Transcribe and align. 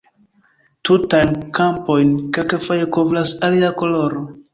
Tutajn 0.87 1.35
kampojn 1.57 2.13
kelkfoje 2.37 2.87
kovras 2.97 3.35
ilia 3.49 3.71
koloro. 3.83 4.25